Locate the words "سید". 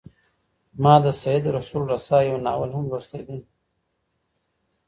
1.21-1.43